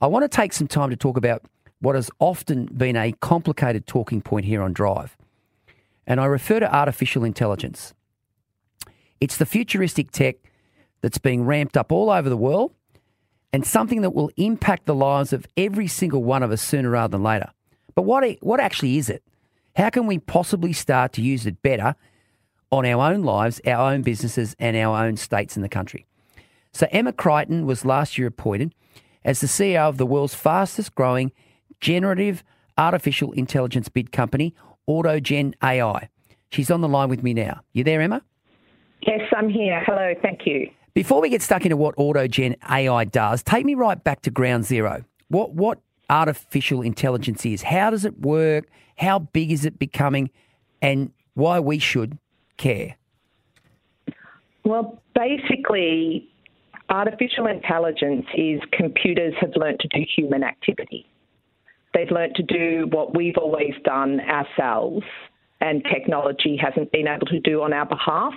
I 0.00 0.06
want 0.06 0.22
to 0.22 0.34
take 0.34 0.54
some 0.54 0.66
time 0.66 0.88
to 0.90 0.96
talk 0.96 1.18
about 1.18 1.42
what 1.80 1.94
has 1.94 2.10
often 2.18 2.66
been 2.66 2.96
a 2.96 3.12
complicated 3.12 3.86
talking 3.86 4.22
point 4.22 4.46
here 4.46 4.62
on 4.62 4.72
Drive. 4.72 5.16
And 6.06 6.20
I 6.20 6.24
refer 6.24 6.60
to 6.60 6.74
artificial 6.74 7.22
intelligence. 7.22 7.92
It's 9.20 9.36
the 9.36 9.44
futuristic 9.44 10.10
tech 10.10 10.36
that's 11.02 11.18
being 11.18 11.44
ramped 11.44 11.76
up 11.76 11.92
all 11.92 12.10
over 12.10 12.28
the 12.28 12.36
world 12.36 12.72
and 13.52 13.66
something 13.66 14.00
that 14.00 14.14
will 14.14 14.30
impact 14.36 14.86
the 14.86 14.94
lives 14.94 15.32
of 15.32 15.46
every 15.56 15.86
single 15.86 16.22
one 16.22 16.42
of 16.42 16.50
us 16.50 16.62
sooner 16.62 16.90
rather 16.90 17.12
than 17.12 17.22
later. 17.22 17.50
But 17.94 18.02
what, 18.02 18.24
what 18.40 18.60
actually 18.60 18.96
is 18.96 19.10
it? 19.10 19.22
How 19.76 19.90
can 19.90 20.06
we 20.06 20.18
possibly 20.18 20.72
start 20.72 21.12
to 21.14 21.22
use 21.22 21.46
it 21.46 21.62
better 21.62 21.94
on 22.72 22.86
our 22.86 23.12
own 23.12 23.22
lives, 23.22 23.60
our 23.66 23.92
own 23.92 24.02
businesses, 24.02 24.56
and 24.58 24.76
our 24.76 25.04
own 25.04 25.16
states 25.16 25.56
in 25.56 25.62
the 25.62 25.68
country? 25.68 26.06
So, 26.72 26.86
Emma 26.90 27.12
Crichton 27.12 27.66
was 27.66 27.84
last 27.84 28.16
year 28.16 28.28
appointed 28.28 28.74
as 29.24 29.40
the 29.40 29.46
CEO 29.46 29.88
of 29.88 29.96
the 29.98 30.06
world's 30.06 30.34
fastest 30.34 30.94
growing 30.94 31.32
generative 31.80 32.44
artificial 32.76 33.32
intelligence 33.32 33.88
bid 33.88 34.12
company, 34.12 34.54
AutoGen 34.88 35.54
AI. 35.62 36.08
She's 36.50 36.70
on 36.70 36.80
the 36.80 36.88
line 36.88 37.08
with 37.08 37.22
me 37.22 37.34
now. 37.34 37.60
You 37.72 37.84
there, 37.84 38.00
Emma? 38.00 38.22
Yes, 39.02 39.20
I'm 39.36 39.48
here. 39.48 39.82
Hello, 39.86 40.14
thank 40.20 40.46
you. 40.46 40.68
Before 40.94 41.20
we 41.20 41.28
get 41.28 41.42
stuck 41.42 41.64
into 41.64 41.76
what 41.76 41.96
AutoGen 41.96 42.56
AI 42.68 43.04
does, 43.04 43.42
take 43.42 43.64
me 43.64 43.74
right 43.74 44.02
back 44.02 44.22
to 44.22 44.30
ground 44.30 44.64
zero. 44.64 45.04
What 45.28 45.54
what 45.54 45.78
artificial 46.08 46.82
intelligence 46.82 47.46
is? 47.46 47.62
How 47.62 47.90
does 47.90 48.04
it 48.04 48.20
work? 48.20 48.66
How 48.96 49.20
big 49.20 49.52
is 49.52 49.64
it 49.64 49.78
becoming? 49.78 50.30
And 50.82 51.12
why 51.34 51.60
we 51.60 51.78
should 51.78 52.18
care? 52.56 52.96
Well, 54.64 55.00
basically, 55.14 56.28
artificial 56.90 57.46
intelligence 57.46 58.26
is 58.34 58.60
computers 58.72 59.34
have 59.40 59.50
learnt 59.56 59.80
to 59.80 59.88
do 59.88 60.04
human 60.16 60.42
activity. 60.42 61.06
They've 61.94 62.10
learnt 62.10 62.36
to 62.36 62.42
do 62.42 62.86
what 62.90 63.16
we've 63.16 63.36
always 63.36 63.74
done 63.84 64.20
ourselves, 64.20 65.04
and 65.60 65.82
technology 65.84 66.58
hasn't 66.60 66.92
been 66.92 67.08
able 67.08 67.26
to 67.28 67.40
do 67.40 67.62
on 67.62 67.72
our 67.72 67.86
behalf 67.86 68.34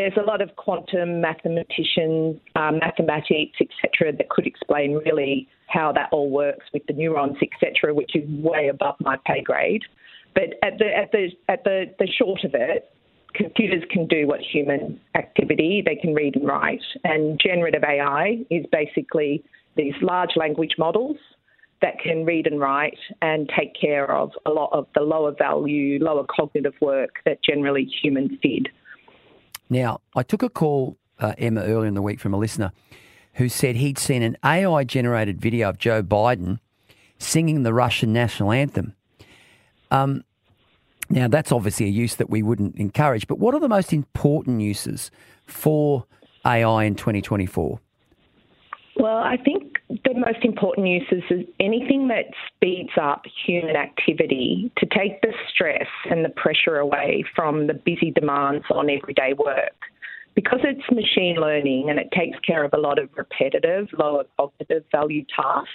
there's 0.00 0.16
a 0.16 0.22
lot 0.22 0.40
of 0.40 0.54
quantum 0.56 1.20
mathematicians, 1.20 2.40
um, 2.56 2.78
mathematics, 2.78 3.58
etc., 3.60 4.16
that 4.16 4.30
could 4.30 4.46
explain 4.46 4.94
really 4.94 5.46
how 5.66 5.92
that 5.92 6.08
all 6.10 6.30
works 6.30 6.64
with 6.72 6.82
the 6.86 6.94
neurons, 6.94 7.36
etc., 7.42 7.92
which 7.92 8.16
is 8.16 8.22
way 8.42 8.68
above 8.68 8.94
my 9.00 9.18
pay 9.26 9.42
grade. 9.42 9.82
But 10.34 10.54
at 10.62 10.78
the 10.78 10.86
at 10.86 11.12
the 11.12 11.28
at 11.48 11.64
the, 11.64 11.94
the 11.98 12.06
short 12.06 12.44
of 12.44 12.54
it, 12.54 12.90
computers 13.34 13.82
can 13.90 14.06
do 14.06 14.26
what 14.26 14.40
human 14.40 15.00
activity 15.14 15.82
they 15.84 15.96
can 15.96 16.14
read 16.14 16.36
and 16.36 16.46
write, 16.46 16.82
and 17.04 17.40
generative 17.40 17.84
AI 17.84 18.38
is 18.50 18.64
basically 18.72 19.44
these 19.76 19.94
large 20.02 20.30
language 20.36 20.74
models 20.78 21.16
that 21.82 21.98
can 21.98 22.24
read 22.24 22.46
and 22.46 22.60
write 22.60 22.98
and 23.22 23.50
take 23.58 23.72
care 23.80 24.10
of 24.10 24.32
a 24.44 24.50
lot 24.50 24.70
of 24.72 24.86
the 24.94 25.00
lower 25.00 25.32
value, 25.32 25.98
lower 26.02 26.24
cognitive 26.24 26.74
work 26.80 27.16
that 27.24 27.42
generally 27.42 27.88
humans 28.02 28.32
did. 28.42 28.68
Now, 29.70 30.00
I 30.14 30.22
took 30.22 30.42
a 30.42 30.48
call, 30.48 30.98
uh, 31.18 31.34
Emma, 31.38 31.62
earlier 31.62 31.86
in 31.86 31.94
the 31.94 32.02
week 32.02 32.20
from 32.20 32.34
a 32.34 32.38
listener 32.38 32.72
who 33.34 33.48
said 33.48 33.76
he'd 33.76 33.98
seen 33.98 34.22
an 34.22 34.36
AI 34.44 34.84
generated 34.84 35.40
video 35.40 35.68
of 35.68 35.78
Joe 35.78 36.02
Biden 36.02 36.58
singing 37.18 37.62
the 37.62 37.72
Russian 37.72 38.12
national 38.12 38.52
anthem. 38.52 38.94
Um, 39.90 40.24
now, 41.10 41.26
that's 41.26 41.50
obviously 41.50 41.86
a 41.86 41.90
use 41.90 42.14
that 42.16 42.30
we 42.30 42.42
wouldn't 42.42 42.76
encourage, 42.76 43.26
but 43.26 43.38
what 43.40 43.52
are 43.52 43.60
the 43.60 43.68
most 43.68 43.92
important 43.92 44.60
uses 44.60 45.10
for 45.44 46.04
AI 46.46 46.84
in 46.84 46.94
2024? 46.94 47.80
Well, 48.96 49.16
I 49.16 49.36
think 49.36 49.78
the 49.88 50.14
most 50.14 50.44
important 50.44 50.86
uses 50.86 51.24
is 51.28 51.46
anything 51.58 52.08
that 52.08 52.26
speeds 52.46 52.92
up 53.00 53.24
human 53.44 53.74
activity 53.74 54.70
to 54.76 54.86
take 54.86 55.20
the 55.22 55.32
stress 55.52 55.88
and 56.08 56.24
the 56.24 56.28
pressure 56.28 56.76
away 56.76 57.24
from 57.34 57.66
the 57.66 57.74
busy 57.74 58.12
demands 58.12 58.64
on 58.70 58.88
everyday 58.88 59.32
work. 59.32 59.74
Because 60.36 60.60
it's 60.62 60.88
machine 60.92 61.36
learning 61.36 61.90
and 61.90 61.98
it 61.98 62.12
takes 62.12 62.38
care 62.40 62.62
of 62.62 62.72
a 62.72 62.78
lot 62.78 63.00
of 63.00 63.08
repetitive, 63.16 63.88
lower 63.98 64.24
cognitive 64.36 64.84
value 64.92 65.24
tasks, 65.34 65.70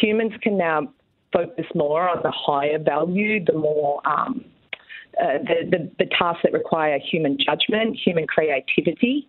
humans 0.00 0.32
can 0.40 0.56
now 0.56 0.92
focus 1.32 1.66
more 1.74 2.08
on 2.08 2.22
the 2.22 2.30
higher 2.30 2.78
value, 2.78 3.44
the 3.44 3.52
more 3.52 4.00
um, 4.08 4.44
uh, 5.20 5.38
the, 5.38 5.70
the, 5.70 5.90
the 5.98 6.10
tasks 6.18 6.40
that 6.44 6.52
require 6.52 6.98
human 6.98 7.36
judgment, 7.38 7.98
human 8.04 8.26
creativity. 8.26 9.28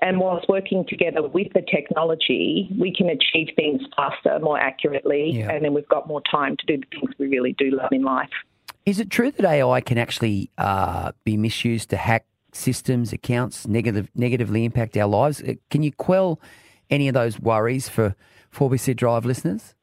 And 0.00 0.18
whilst 0.18 0.48
working 0.48 0.84
together 0.88 1.22
with 1.22 1.52
the 1.54 1.62
technology, 1.62 2.68
we 2.78 2.92
can 2.92 3.08
achieve 3.08 3.54
things 3.54 3.80
faster, 3.96 4.38
more 4.40 4.58
accurately, 4.58 5.30
yeah. 5.32 5.50
and 5.50 5.64
then 5.64 5.74
we've 5.74 5.88
got 5.88 6.08
more 6.08 6.20
time 6.28 6.56
to 6.56 6.66
do 6.66 6.76
the 6.76 6.86
things 6.98 7.14
we 7.18 7.28
really 7.28 7.54
do 7.56 7.70
love 7.70 7.90
in 7.92 8.02
life. 8.02 8.30
Is 8.84 8.98
it 8.98 9.10
true 9.10 9.30
that 9.30 9.44
AI 9.44 9.80
can 9.80 9.98
actually 9.98 10.50
uh, 10.58 11.12
be 11.24 11.36
misused 11.36 11.90
to 11.90 11.96
hack 11.96 12.26
systems, 12.52 13.12
accounts, 13.12 13.68
negative, 13.68 14.10
negatively 14.16 14.64
impact 14.64 14.96
our 14.96 15.06
lives? 15.06 15.40
Uh, 15.40 15.54
can 15.70 15.84
you 15.84 15.92
quell 15.92 16.40
any 16.90 17.06
of 17.06 17.14
those 17.14 17.38
worries 17.38 17.88
for 17.88 18.16
4BC 18.52 18.96
Drive 18.96 19.24
listeners? 19.24 19.74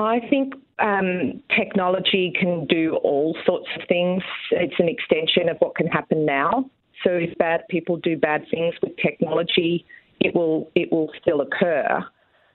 I 0.00 0.20
think 0.30 0.54
um, 0.78 1.42
technology 1.56 2.32
can 2.38 2.66
do 2.66 2.98
all 3.04 3.36
sorts 3.44 3.68
of 3.76 3.86
things. 3.86 4.22
It's 4.50 4.74
an 4.78 4.88
extension 4.88 5.48
of 5.48 5.58
what 5.58 5.74
can 5.74 5.86
happen 5.86 6.24
now. 6.24 6.64
So 7.04 7.10
if 7.12 7.36
bad 7.38 7.62
people 7.68 7.96
do 7.96 8.16
bad 8.16 8.44
things 8.50 8.74
with 8.82 8.92
technology, 8.96 9.84
it 10.20 10.34
will 10.34 10.70
it 10.74 10.90
will 10.92 11.10
still 11.20 11.40
occur. 11.40 12.04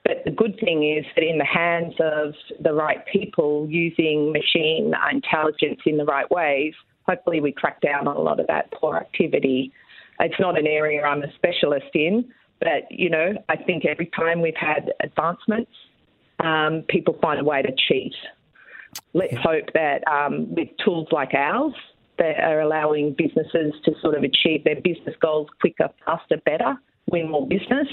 But 0.04 0.24
the 0.24 0.32
good 0.32 0.60
thing 0.60 0.98
is 0.98 1.06
that 1.16 1.24
in 1.24 1.40
the 1.40 1.46
hands 1.46 1.94
of 2.00 2.34
the 2.62 2.74
right 2.74 3.04
people 3.12 3.68
using 3.70 4.32
machine 4.32 4.94
intelligence 5.12 5.82
in 5.86 5.98
the 5.98 6.06
right 6.06 6.30
ways, 6.30 6.74
hopefully 7.08 7.42
we 7.42 7.52
crack 7.52 7.82
down 7.82 8.08
on 8.08 8.16
a 8.16 8.22
lot 8.22 8.40
of 8.40 8.46
that 8.48 8.72
poor 8.72 8.98
activity. 8.98 9.72
It's 10.20 10.40
not 10.40 10.60
an 10.60 10.68
area 10.68 11.04
I'm 11.04 11.24
a 11.24 11.34
specialist 11.34 11.90
in, 11.96 12.26
but 12.60 12.90
you 12.92 13.10
know, 13.10 13.34
I 13.50 13.56
think 13.56 13.86
every 13.86 14.12
time 14.16 14.42
we've 14.42 14.54
had 14.56 14.94
advancements, 15.02 15.72
um, 16.40 16.84
people 16.88 17.18
find 17.22 17.40
a 17.40 17.44
way 17.44 17.62
to 17.62 17.72
cheat. 17.88 18.14
Let's 19.14 19.36
hope 19.36 19.74
that 19.74 20.08
um, 20.08 20.54
with 20.54 20.70
tools 20.84 21.08
like 21.12 21.34
ours, 21.34 21.74
that 22.18 22.40
are 22.40 22.62
allowing 22.62 23.14
businesses 23.14 23.74
to 23.84 23.94
sort 24.02 24.16
of 24.16 24.24
achieve 24.24 24.64
their 24.64 24.80
business 24.82 25.16
goals 25.22 25.48
quicker, 25.60 25.90
faster, 26.06 26.38
better, 26.46 26.76
win 27.12 27.30
more 27.30 27.48
business. 27.48 27.88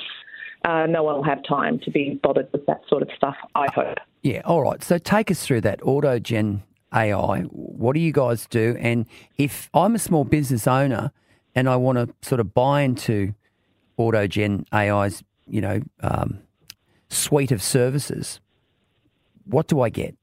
Uh, 0.64 0.86
no 0.86 1.03
one 1.03 1.16
will 1.16 1.25
have 1.25 1.42
time 1.42 1.78
to 1.80 1.91
be 1.91 2.20
bothered 2.22 2.48
with 2.53 2.64
that 2.66 2.82
sort 2.88 3.03
of 3.03 3.08
stuff, 3.16 3.34
I 3.54 3.66
hope. 3.75 3.98
Yeah, 4.22 4.42
all 4.44 4.62
right. 4.62 4.82
So 4.82 4.98
take 4.98 5.30
us 5.30 5.44
through 5.44 5.62
that 5.62 5.80
AutoGen 5.80 6.62
AI. 6.94 7.41
What 7.41 7.94
do 7.94 8.00
you 8.00 8.12
guys 8.12 8.47
do? 8.47 8.76
And 8.78 9.06
if 9.36 9.69
I'm 9.74 9.97
a 9.97 9.98
small 9.98 10.24
business 10.24 10.69
owner 10.69 11.10
and 11.54 11.69
I 11.69 11.76
want 11.76 11.98
to 11.98 12.14
sort 12.26 12.41
of 12.41 12.54
buy 12.54 12.82
into 12.82 13.34
AutoGen 13.98 14.66
AI's, 14.72 15.24
you 15.48 15.60
know, 15.60 15.80
um, 16.00 16.38
suite 17.12 17.53
of 17.53 17.62
services, 17.62 18.41
what 19.45 19.67
do 19.67 19.81
I 19.81 19.89
get? 19.89 20.17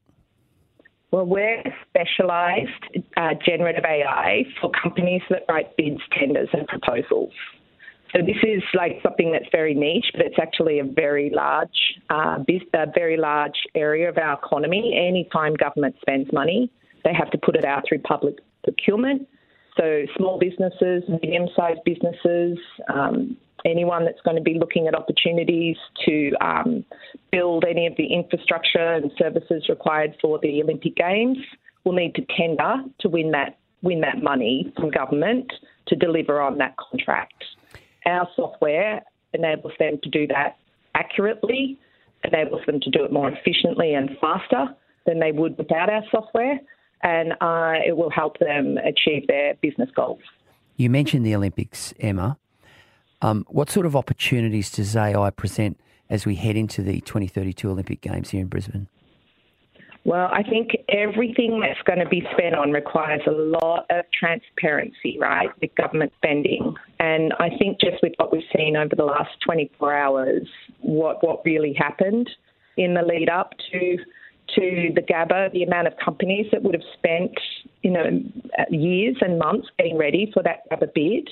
Well, 1.11 1.25
we're 1.25 1.63
specialised 1.89 2.97
uh, 3.17 3.33
generative 3.43 3.83
AI 3.83 4.43
for 4.61 4.69
companies 4.71 5.21
that 5.29 5.43
write 5.49 5.75
bids, 5.75 6.01
tenders, 6.17 6.49
and 6.53 6.67
proposals. 6.67 7.31
So 8.13 8.21
this 8.21 8.37
is 8.43 8.63
like 8.73 8.99
something 9.03 9.31
that's 9.31 9.49
very 9.51 9.73
niche, 9.73 10.11
but 10.13 10.25
it's 10.25 10.37
actually 10.39 10.79
a 10.79 10.83
very 10.83 11.31
large, 11.33 11.69
uh, 12.09 12.37
a 12.73 12.85
very 12.93 13.17
large 13.17 13.57
area 13.75 14.09
of 14.09 14.17
our 14.17 14.33
economy. 14.33 14.95
Anytime 14.95 15.53
government 15.53 15.95
spends 16.01 16.31
money, 16.33 16.71
they 17.03 17.13
have 17.13 17.29
to 17.31 17.37
put 17.37 17.55
it 17.55 17.65
out 17.65 17.83
through 17.87 17.99
public 17.99 18.35
procurement. 18.63 19.27
So 19.77 20.05
small 20.17 20.39
businesses, 20.39 21.03
medium-sized 21.21 21.79
businesses, 21.85 22.57
um, 22.91 23.37
anyone 23.65 24.05
that's 24.05 24.21
going 24.21 24.37
to 24.37 24.43
be 24.43 24.57
looking 24.59 24.87
at 24.87 24.95
opportunities 24.95 25.77
to 26.05 26.31
um, 26.41 26.85
build 27.31 27.65
any 27.67 27.87
of 27.87 27.95
the 27.97 28.13
infrastructure 28.13 28.93
and 28.93 29.11
services 29.17 29.67
required 29.69 30.15
for 30.21 30.39
the 30.39 30.61
Olympic 30.61 30.95
Games 30.95 31.37
will 31.83 31.93
need 31.93 32.15
to 32.15 32.25
tender 32.37 32.83
to 32.99 33.09
win 33.09 33.31
that 33.31 33.57
win 33.81 34.01
that 34.01 34.21
money 34.21 34.73
from 34.75 34.89
government 34.91 35.51
to 35.87 35.95
deliver 35.95 36.41
on 36.41 36.57
that 36.57 36.75
contract. 36.77 37.45
Our 38.05 38.27
software 38.35 39.01
enables 39.33 39.73
them 39.79 39.99
to 40.03 40.09
do 40.09 40.27
that 40.27 40.57
accurately, 40.95 41.79
enables 42.25 42.65
them 42.65 42.81
to 42.81 42.89
do 42.89 43.05
it 43.05 43.11
more 43.11 43.29
efficiently 43.29 43.93
and 43.93 44.09
faster 44.19 44.75
than 45.05 45.19
they 45.19 45.31
would 45.31 45.57
without 45.57 45.89
our 45.89 46.03
software, 46.11 46.59
and 47.03 47.33
uh, 47.39 47.79
it 47.85 47.95
will 47.95 48.09
help 48.09 48.37
them 48.39 48.77
achieve 48.77 49.27
their 49.27 49.55
business 49.61 49.89
goals. 49.95 50.19
You 50.75 50.89
mentioned 50.89 51.25
the 51.25 51.35
Olympics, 51.35 51.93
Emma. 51.99 52.37
Um, 53.21 53.45
what 53.49 53.69
sort 53.69 53.85
of 53.85 53.95
opportunities 53.95 54.69
does 54.71 54.95
AI 54.95 55.29
present 55.31 55.79
as 56.09 56.25
we 56.25 56.35
head 56.35 56.55
into 56.55 56.81
the 56.81 57.01
2032 57.01 57.69
Olympic 57.69 58.01
Games 58.01 58.29
here 58.29 58.41
in 58.41 58.47
Brisbane? 58.47 58.87
Well, 60.05 60.29
I 60.31 60.43
think 60.43 60.71
everything 60.87 61.59
that's 61.59 61.81
going 61.85 61.99
to 61.99 62.07
be 62.07 62.25
spent 62.31 62.55
on 62.55 62.71
requires 62.71 63.21
a 63.27 63.31
lot 63.31 63.85
of 63.89 64.05
transparency, 64.17 65.17
right, 65.19 65.49
with 65.61 65.75
government 65.75 66.13
spending. 66.17 66.73
And 66.99 67.33
I 67.39 67.49
think 67.59 67.79
just 67.81 68.01
with 68.01 68.13
what 68.15 68.31
we've 68.31 68.41
seen 68.55 68.77
over 68.77 68.95
the 68.95 69.03
last 69.03 69.31
24 69.45 69.93
hours, 69.93 70.47
what, 70.79 71.23
what 71.23 71.43
really 71.43 71.73
happened 71.73 72.29
in 72.77 72.93
the 72.93 73.01
lead 73.01 73.29
up 73.29 73.53
to 73.71 73.97
to 74.55 74.89
the 74.95 75.01
Gabba, 75.01 75.51
the 75.51 75.61
amount 75.61 75.85
of 75.85 75.93
companies 76.03 76.47
that 76.51 76.63
would 76.63 76.73
have 76.73 76.83
spent, 76.97 77.37
you 77.83 77.91
know, 77.91 78.03
years 78.71 79.15
and 79.21 79.37
months 79.37 79.67
getting 79.77 79.95
ready 79.95 80.31
for 80.33 80.41
that 80.41 80.67
Gabba 80.71 80.91
bid. 80.95 81.29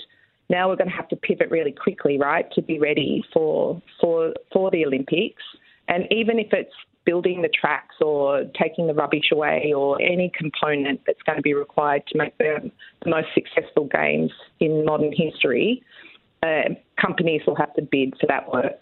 Now 0.50 0.70
we're 0.70 0.78
going 0.78 0.90
to 0.90 0.96
have 0.96 1.10
to 1.10 1.16
pivot 1.16 1.52
really 1.52 1.72
quickly, 1.74 2.18
right, 2.18 2.50
to 2.54 2.62
be 2.62 2.80
ready 2.80 3.24
for 3.34 3.82
for 4.00 4.34
for 4.52 4.72
the 4.72 4.86
Olympics. 4.86 5.44
And 5.88 6.06
even 6.12 6.40
if 6.40 6.48
it's 6.52 6.74
building 7.06 7.42
the 7.42 7.50
tracks 7.50 7.96
or 8.02 8.44
taking 8.62 8.86
the 8.88 8.94
rubbish 8.94 9.32
away 9.32 9.72
or 9.76 10.00
any 10.02 10.30
component 10.38 11.00
that's 11.08 11.22
going 11.26 11.38
to 11.38 11.42
be 11.42 11.54
required 11.54 12.06
to 12.08 12.18
make 12.18 12.38
the, 12.38 12.70
the 13.04 13.10
most 13.10 13.28
successful 13.34 13.86
games 13.86 14.30
in 14.60 14.84
modern 14.84 15.14
history, 15.16 15.82
uh, 16.44 16.70
companies 17.02 17.42
will 17.48 17.56
have 17.56 17.74
to 17.76 17.82
bid 17.82 18.14
for 18.20 18.28
that 18.28 18.52
work. 18.52 18.82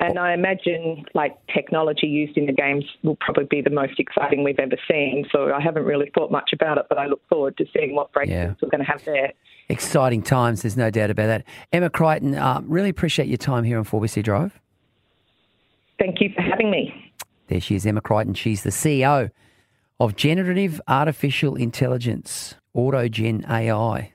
And 0.00 0.18
I 0.18 0.32
imagine 0.32 1.04
like 1.14 1.36
technology 1.52 2.06
used 2.06 2.36
in 2.36 2.46
the 2.46 2.52
games 2.52 2.84
will 3.02 3.16
probably 3.16 3.44
be 3.44 3.60
the 3.60 3.70
most 3.70 3.98
exciting 3.98 4.44
we've 4.44 4.58
ever 4.58 4.76
seen. 4.88 5.26
So 5.32 5.52
I 5.52 5.60
haven't 5.60 5.84
really 5.84 6.10
thought 6.14 6.30
much 6.30 6.50
about 6.52 6.78
it, 6.78 6.86
but 6.88 6.98
I 6.98 7.06
look 7.06 7.20
forward 7.28 7.56
to 7.58 7.66
seeing 7.76 7.94
what 7.94 8.12
breakthroughs 8.12 8.28
yeah. 8.28 8.54
we're 8.62 8.68
going 8.68 8.84
to 8.84 8.90
have 8.90 9.04
there. 9.04 9.32
Exciting 9.68 10.22
times, 10.22 10.62
there's 10.62 10.76
no 10.76 10.90
doubt 10.90 11.10
about 11.10 11.26
that. 11.26 11.44
Emma 11.72 11.90
Crichton, 11.90 12.34
uh, 12.34 12.60
really 12.64 12.88
appreciate 12.88 13.28
your 13.28 13.38
time 13.38 13.64
here 13.64 13.78
on 13.78 13.84
4BC 13.84 14.22
Drive. 14.22 14.58
Thank 15.98 16.20
you 16.20 16.30
for 16.34 16.42
having 16.42 16.70
me. 16.70 17.12
There 17.48 17.60
she 17.60 17.74
is, 17.74 17.84
Emma 17.84 18.00
Crichton. 18.00 18.34
She's 18.34 18.62
the 18.62 18.70
CEO 18.70 19.30
of 19.98 20.14
Generative 20.14 20.80
Artificial 20.86 21.56
Intelligence, 21.56 22.54
AutoGen 22.76 23.48
AI. 23.50 24.12